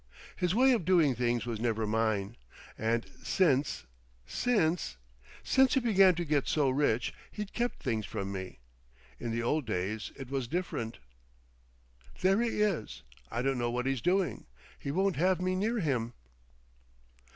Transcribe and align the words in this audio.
His 0.35 0.55
way 0.55 0.71
of 0.71 0.83
doing 0.83 1.13
things 1.13 1.45
was 1.45 1.59
never 1.59 1.85
mine. 1.85 2.35
And 2.75 3.05
since—since—. 3.21 4.97
Since 5.43 5.73
he 5.75 5.79
began 5.79 6.15
to 6.15 6.25
get 6.25 6.47
so 6.47 6.71
rich, 6.71 7.13
he's 7.29 7.51
kept 7.51 7.83
things 7.83 8.07
from 8.07 8.31
me. 8.31 8.61
In 9.19 9.29
the 9.29 9.43
old 9.43 9.67
days—it 9.67 10.31
was 10.31 10.47
different.... 10.47 10.97
"There 12.21 12.41
he 12.41 12.63
is—I 12.63 13.43
don't 13.43 13.59
know 13.59 13.69
what 13.69 13.85
he's 13.85 14.01
doing. 14.01 14.47
He 14.79 14.89
won't 14.89 15.17
have 15.17 15.39
me 15.39 15.53
near 15.55 15.77
him.... 15.79 16.13